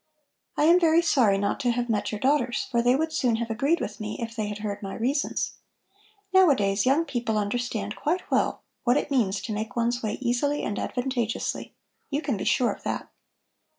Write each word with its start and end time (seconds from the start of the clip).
"I 0.57 0.63
am 0.63 0.79
very 0.79 1.03
sorry 1.03 1.37
not 1.37 1.59
to 1.59 1.69
have 1.69 1.87
met 1.87 2.11
your 2.11 2.17
daughters, 2.17 2.67
for 2.71 2.81
they 2.81 2.95
would 2.95 3.13
soon 3.13 3.35
have 3.35 3.51
agreed 3.51 3.79
with 3.79 3.99
me, 3.99 4.17
if 4.19 4.35
they 4.35 4.47
had 4.47 4.57
heard 4.57 4.81
my 4.81 4.95
reasons. 4.95 5.57
Nowadays 6.33 6.87
young 6.87 7.05
people 7.05 7.37
understand 7.37 7.95
quite 7.95 8.31
well 8.31 8.63
what 8.83 8.97
it 8.97 9.11
means 9.11 9.41
to 9.41 9.53
make 9.53 9.75
one's 9.75 10.01
way 10.01 10.13
easily 10.19 10.63
and 10.63 10.79
advantageously. 10.79 11.75
You 12.09 12.23
can 12.23 12.35
be 12.35 12.45
sure 12.45 12.71
of 12.73 12.81
that." 12.81 13.09